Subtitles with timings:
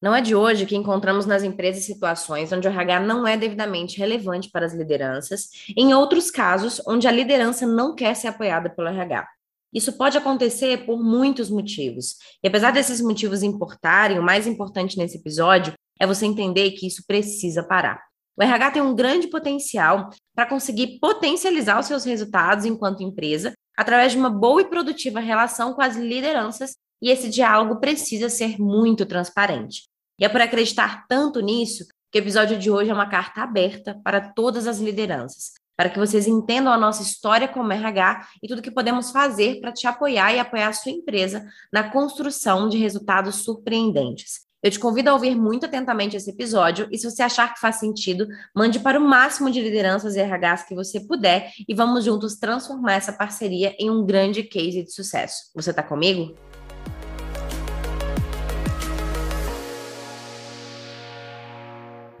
[0.00, 3.98] Não é de hoje que encontramos nas empresas situações onde o RH não é devidamente
[3.98, 8.88] relevante para as lideranças, em outros casos, onde a liderança não quer ser apoiada pelo
[8.88, 9.26] RH.
[9.72, 12.16] Isso pode acontecer por muitos motivos.
[12.42, 17.02] E apesar desses motivos importarem, o mais importante nesse episódio é você entender que isso
[17.06, 18.00] precisa parar.
[18.38, 24.12] O RH tem um grande potencial para conseguir potencializar os seus resultados enquanto empresa através
[24.12, 29.04] de uma boa e produtiva relação com as lideranças e esse diálogo precisa ser muito
[29.06, 29.84] transparente.
[30.18, 34.00] E é por acreditar tanto nisso que o episódio de hoje é uma carta aberta
[34.02, 38.62] para todas as lideranças, para que vocês entendam a nossa história como RH e tudo
[38.62, 43.36] que podemos fazer para te apoiar e apoiar a sua empresa na construção de resultados
[43.36, 44.46] surpreendentes.
[44.62, 47.76] Eu te convido a ouvir muito atentamente esse episódio e se você achar que faz
[47.76, 52.36] sentido, mande para o máximo de lideranças e RHs que você puder e vamos juntos
[52.36, 55.52] transformar essa parceria em um grande case de sucesso.
[55.54, 56.34] Você está comigo?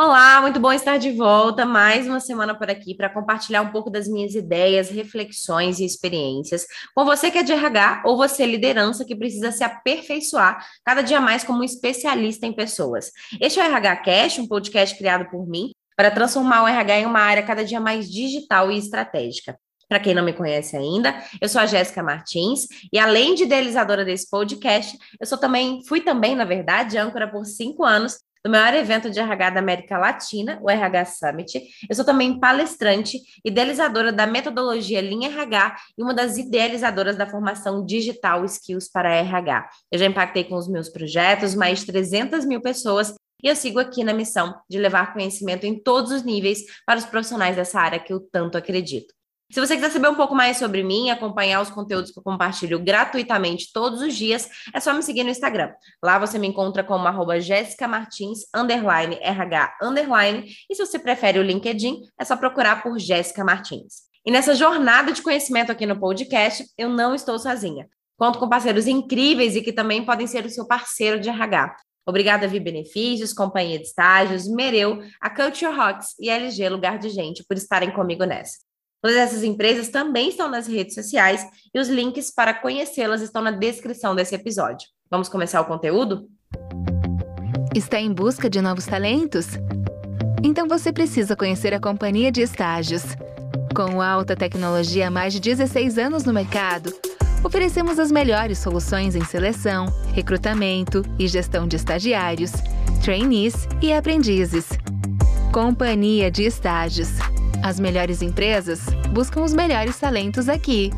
[0.00, 3.90] Olá, muito bom estar de volta mais uma semana por aqui para compartilhar um pouco
[3.90, 9.04] das minhas ideias, reflexões e experiências com você que é de RH ou você liderança
[9.04, 13.10] que precisa se aperfeiçoar cada dia mais como especialista em pessoas.
[13.40, 17.06] Este é o RH Cash, um podcast criado por mim para transformar o RH em
[17.06, 19.58] uma área cada dia mais digital e estratégica.
[19.88, 24.04] Para quem não me conhece ainda, eu sou a Jéssica Martins e além de idealizadora
[24.04, 28.74] desse podcast, eu sou também, fui também, na verdade, âncora por cinco anos do maior
[28.74, 31.60] evento de RH da América Latina, o RH Summit.
[31.88, 37.84] Eu sou também palestrante, idealizadora da metodologia Linha RH e uma das idealizadoras da formação
[37.84, 39.68] digital Skills para RH.
[39.90, 43.78] Eu já impactei com os meus projetos mais de 300 mil pessoas e eu sigo
[43.78, 48.00] aqui na missão de levar conhecimento em todos os níveis para os profissionais dessa área
[48.00, 49.17] que eu tanto acredito.
[49.50, 52.78] Se você quiser saber um pouco mais sobre mim, acompanhar os conteúdos que eu compartilho
[52.78, 55.72] gratuitamente todos os dias, é só me seguir no Instagram.
[56.04, 57.32] Lá você me encontra como arroba
[57.88, 60.44] Martins, underline, RH, underline.
[60.68, 64.02] E se você prefere o LinkedIn, é só procurar por Jéssica Martins.
[64.26, 67.88] E nessa jornada de conhecimento aqui no podcast, eu não estou sozinha.
[68.18, 71.74] Conto com parceiros incríveis e que também podem ser o seu parceiro de RH.
[72.06, 77.08] Obrigada a Vi Benefícios, Companhia de Estágios, Mereu, a Culture Rocks e LG Lugar de
[77.08, 78.67] Gente por estarem comigo nessa.
[79.00, 83.52] Todas essas empresas também estão nas redes sociais e os links para conhecê-las estão na
[83.52, 84.88] descrição desse episódio.
[85.08, 86.28] Vamos começar o conteúdo?
[87.74, 89.46] Está em busca de novos talentos?
[90.42, 93.04] Então você precisa conhecer a Companhia de Estágios.
[93.74, 96.92] Com alta tecnologia há mais de 16 anos no mercado,
[97.44, 102.50] oferecemos as melhores soluções em seleção, recrutamento e gestão de estagiários,
[103.04, 104.66] trainees e aprendizes.
[105.52, 107.10] Companhia de Estágios
[107.62, 108.80] as melhores empresas
[109.12, 110.90] buscam os melhores talentos aqui.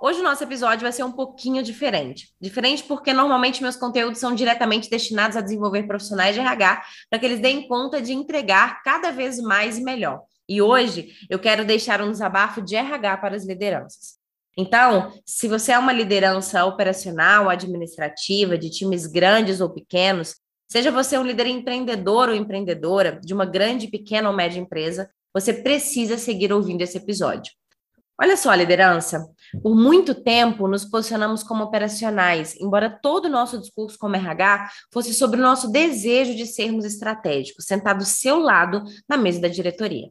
[0.00, 2.28] Hoje o nosso episódio vai ser um pouquinho diferente.
[2.40, 7.26] Diferente porque normalmente meus conteúdos são diretamente destinados a desenvolver profissionais de RH para que
[7.26, 10.22] eles deem conta de entregar cada vez mais e melhor.
[10.46, 14.22] E hoje eu quero deixar um desabafo de RH para as lideranças.
[14.56, 20.36] Então, se você é uma liderança operacional, administrativa, de times grandes ou pequenos,
[20.68, 25.52] Seja você um líder empreendedor ou empreendedora de uma grande, pequena ou média empresa, você
[25.52, 27.52] precisa seguir ouvindo esse episódio.
[28.20, 29.26] Olha só, liderança.
[29.60, 35.12] Por muito tempo nos posicionamos como operacionais, embora todo o nosso discurso como RH fosse
[35.12, 40.10] sobre o nosso desejo de sermos estratégicos, sentado ao seu lado na mesa da diretoria.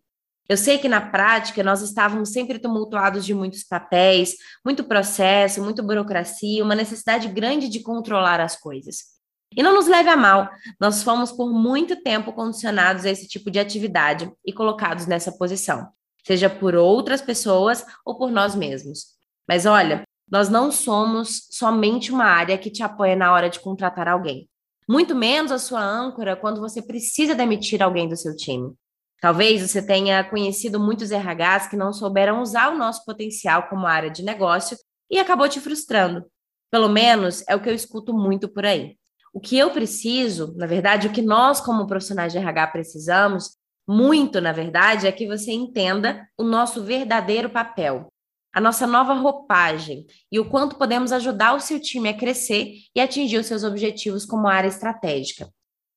[0.50, 4.36] Eu sei que na prática nós estávamos sempre tumultuados de muitos papéis,
[4.66, 9.13] muito processo, muita burocracia, uma necessidade grande de controlar as coisas.
[9.56, 10.50] E não nos leve a mal,
[10.80, 15.88] nós fomos por muito tempo condicionados a esse tipo de atividade e colocados nessa posição,
[16.26, 19.14] seja por outras pessoas ou por nós mesmos.
[19.48, 24.08] Mas olha, nós não somos somente uma área que te apoia na hora de contratar
[24.08, 24.50] alguém.
[24.88, 28.74] Muito menos a sua âncora quando você precisa demitir alguém do seu time.
[29.22, 34.10] Talvez você tenha conhecido muitos RHs que não souberam usar o nosso potencial como área
[34.10, 34.78] de negócio
[35.10, 36.26] e acabou te frustrando.
[36.70, 38.98] Pelo menos é o que eu escuto muito por aí.
[39.34, 43.58] O que eu preciso, na verdade, o que nós, como profissionais de RH, precisamos,
[43.88, 48.08] muito, na verdade, é que você entenda o nosso verdadeiro papel,
[48.54, 53.02] a nossa nova roupagem e o quanto podemos ajudar o seu time a crescer e
[53.02, 55.50] atingir os seus objetivos como área estratégica.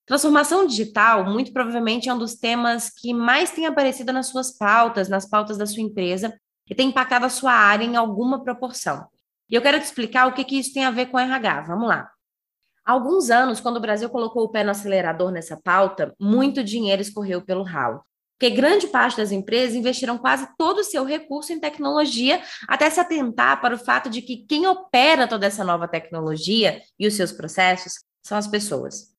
[0.06, 5.08] Transformação digital, muito provavelmente, é um dos temas que mais tem aparecido nas suas pautas,
[5.08, 6.34] nas pautas da sua empresa,
[6.68, 9.06] e tem impactado a sua área em alguma proporção.
[9.50, 11.62] E eu quero te explicar o que, que isso tem a ver com RH.
[11.62, 12.10] Vamos lá.
[12.86, 17.02] Há alguns anos, quando o Brasil colocou o pé no acelerador nessa pauta, muito dinheiro
[17.02, 18.00] escorreu pelo ralo.
[18.38, 23.00] Porque grande parte das empresas investiram quase todo o seu recurso em tecnologia, até se
[23.00, 27.32] atentar para o fato de que quem opera toda essa nova tecnologia e os seus
[27.32, 29.16] processos são as pessoas.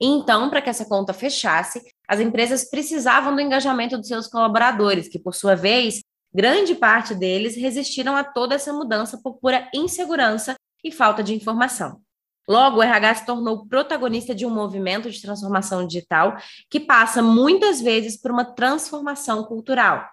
[0.00, 5.18] Então, para que essa conta fechasse, as empresas precisavam do engajamento dos seus colaboradores, que,
[5.18, 10.54] por sua vez, grande parte deles resistiram a toda essa mudança por pura insegurança
[10.84, 12.00] e falta de informação.
[12.48, 16.38] Logo, o RH se tornou protagonista de um movimento de transformação digital
[16.70, 20.08] que passa muitas vezes por uma transformação cultural.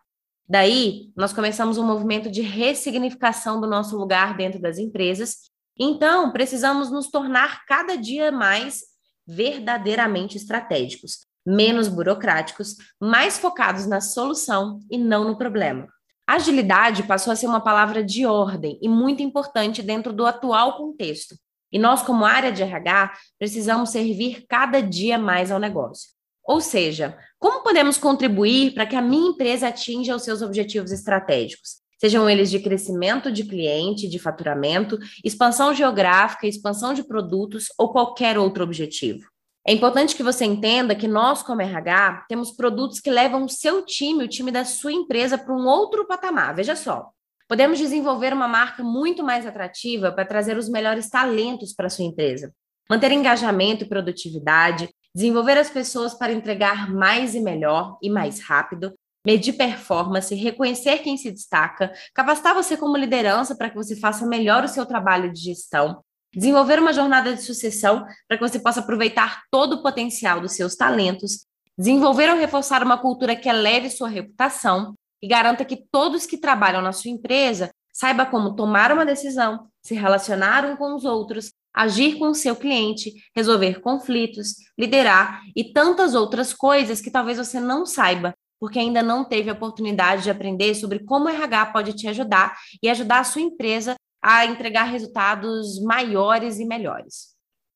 [0.47, 5.49] Daí, nós começamos um movimento de ressignificação do nosso lugar dentro das empresas.
[5.79, 8.81] Então, precisamos nos tornar cada dia mais
[9.25, 15.87] verdadeiramente estratégicos, menos burocráticos, mais focados na solução e não no problema.
[16.27, 21.35] Agilidade passou a ser uma palavra de ordem e muito importante dentro do atual contexto.
[21.75, 26.09] E nós, como área de RH, precisamos servir cada dia mais ao negócio.
[26.47, 31.81] Ou seja, como podemos contribuir para que a minha empresa atinja os seus objetivos estratégicos?
[31.99, 38.37] Sejam eles de crescimento de cliente, de faturamento, expansão geográfica, expansão de produtos ou qualquer
[38.37, 39.27] outro objetivo.
[39.67, 43.85] É importante que você entenda que nós, como RH, temos produtos que levam o seu
[43.85, 46.55] time, o time da sua empresa, para um outro patamar.
[46.55, 47.09] Veja só.
[47.47, 52.51] Podemos desenvolver uma marca muito mais atrativa para trazer os melhores talentos para sua empresa,
[52.89, 58.93] manter engajamento e produtividade, desenvolver as pessoas para entregar mais e melhor e mais rápido,
[59.25, 64.63] medir performance, reconhecer quem se destaca, capacitar você como liderança para que você faça melhor
[64.63, 66.03] o seu trabalho de gestão,
[66.33, 70.75] desenvolver uma jornada de sucessão para que você possa aproveitar todo o potencial dos seus
[70.75, 71.45] talentos,
[71.77, 74.95] desenvolver ou reforçar uma cultura que eleve sua reputação
[75.25, 79.95] e garanta que todos que trabalham na sua empresa saiba como tomar uma decisão, se
[79.95, 86.13] relacionar um com os outros, agir com o seu cliente, resolver conflitos, liderar e tantas
[86.13, 90.75] outras coisas que talvez você não saiba, porque ainda não teve a oportunidade de aprender
[90.75, 95.81] sobre como o RH pode te ajudar e ajudar a sua empresa a entregar resultados
[95.81, 97.35] maiores e melhores.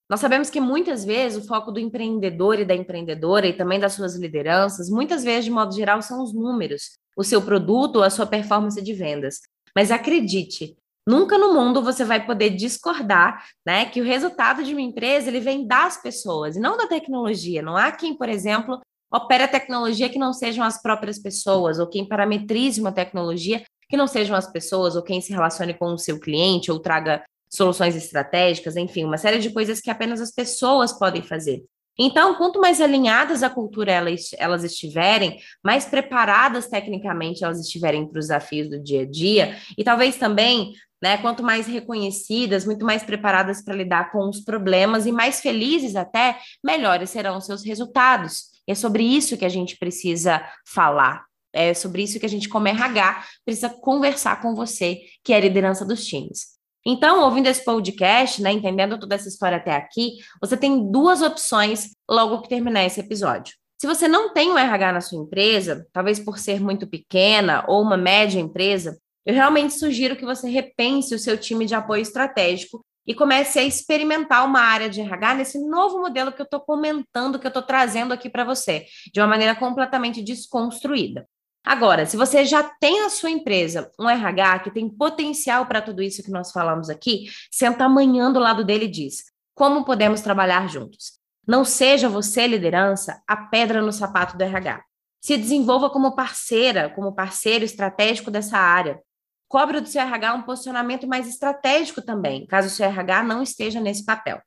[0.09, 3.93] Nós sabemos que muitas vezes o foco do empreendedor e da empreendedora e também das
[3.93, 8.09] suas lideranças, muitas vezes, de modo geral, são os números, o seu produto ou a
[8.09, 9.41] sua performance de vendas.
[9.75, 14.79] Mas acredite, nunca no mundo você vai poder discordar, né, que o resultado de uma
[14.79, 17.61] empresa ele vem das pessoas e não da tecnologia.
[17.61, 18.79] Não há quem, por exemplo,
[19.13, 23.97] opere a tecnologia que não sejam as próprias pessoas ou quem parametrize uma tecnologia que
[23.97, 27.21] não sejam as pessoas ou quem se relacione com o seu cliente ou traga
[27.51, 31.65] soluções estratégicas, enfim, uma série de coisas que apenas as pessoas podem fazer.
[31.99, 38.19] Então, quanto mais alinhadas a cultura elas, elas estiverem, mais preparadas tecnicamente elas estiverem para
[38.19, 40.71] os desafios do dia a dia, e talvez também,
[41.03, 45.97] né, quanto mais reconhecidas, muito mais preparadas para lidar com os problemas e mais felizes
[45.97, 48.45] até, melhores serão os seus resultados.
[48.65, 52.47] E é sobre isso que a gente precisa falar, é sobre isso que a gente,
[52.47, 56.58] como RH, precisa conversar com você, que é a liderança dos times.
[56.91, 61.91] Então, ouvindo esse podcast, né, entendendo toda essa história até aqui, você tem duas opções
[62.09, 63.53] logo que terminar esse episódio.
[63.79, 67.83] Se você não tem um RH na sua empresa, talvez por ser muito pequena ou
[67.83, 72.83] uma média empresa, eu realmente sugiro que você repense o seu time de apoio estratégico
[73.05, 77.37] e comece a experimentar uma área de RH nesse novo modelo que eu estou comentando,
[77.37, 81.27] que eu estou trazendo aqui para você, de uma maneira completamente desconstruída.
[81.69, 86.01] Agora, se você já tem a sua empresa, um RH que tem potencial para tudo
[86.01, 90.67] isso que nós falamos aqui, senta amanhã do lado dele e diz: como podemos trabalhar
[90.67, 91.19] juntos?
[91.47, 94.83] Não seja você, liderança, a pedra no sapato do RH.
[95.21, 98.99] Se desenvolva como parceira, como parceiro estratégico dessa área.
[99.47, 103.79] Cobre do seu RH um posicionamento mais estratégico também, caso o seu RH não esteja
[103.79, 104.41] nesse papel.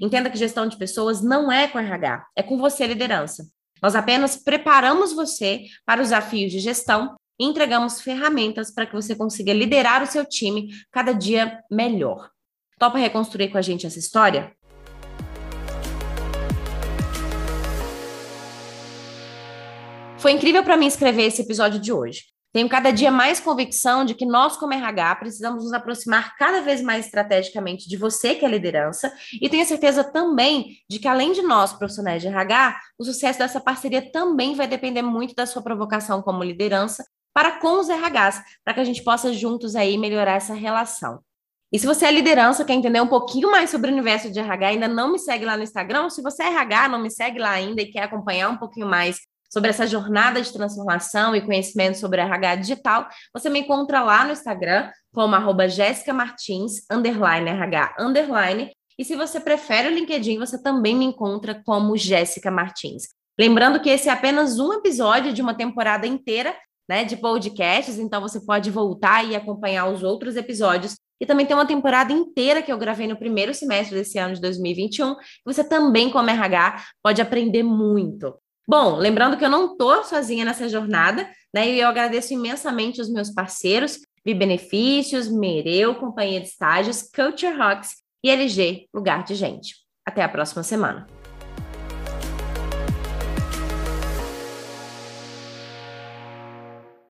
[0.00, 3.44] Entenda que gestão de pessoas não é com RH, é com você, liderança.
[3.82, 9.16] Nós apenas preparamos você para os desafios de gestão e entregamos ferramentas para que você
[9.16, 12.30] consiga liderar o seu time cada dia melhor.
[12.78, 14.54] Topa reconstruir com a gente essa história?
[20.16, 22.31] Foi incrível para mim escrever esse episódio de hoje.
[22.52, 26.82] Tenho cada dia mais convicção de que nós, como RH, precisamos nos aproximar cada vez
[26.82, 31.40] mais estrategicamente de você, que é liderança, e tenho certeza também de que, além de
[31.40, 36.20] nós, profissionais de RH, o sucesso dessa parceria também vai depender muito da sua provocação
[36.20, 40.52] como liderança para com os RHs, para que a gente possa juntos aí melhorar essa
[40.52, 41.20] relação.
[41.72, 44.66] E se você é liderança, quer entender um pouquinho mais sobre o universo de RH,
[44.66, 47.52] ainda não me segue lá no Instagram, se você é RH, não me segue lá
[47.52, 49.16] ainda e quer acompanhar um pouquinho mais
[49.52, 54.32] sobre essa jornada de transformação e conhecimento sobre RH digital, você me encontra lá no
[54.32, 55.64] Instagram como arroba
[56.14, 58.72] Martins, underline RH, underline.
[58.98, 63.08] E se você prefere o LinkedIn, você também me encontra como Jéssica Martins.
[63.38, 66.54] Lembrando que esse é apenas um episódio de uma temporada inteira
[66.88, 70.96] né, de podcasts, então você pode voltar e acompanhar os outros episódios.
[71.20, 74.40] E também tem uma temporada inteira que eu gravei no primeiro semestre desse ano de
[74.40, 78.34] 2021, que você também, como RH, pode aprender muito.
[78.66, 81.68] Bom, lembrando que eu não estou sozinha nessa jornada, né?
[81.68, 87.96] E eu agradeço imensamente os meus parceiros, Vi Benefícios, Mereu, Companhia de Estágios, Culture Rocks
[88.24, 89.74] e LG, Lugar de Gente.
[90.06, 91.06] Até a próxima semana.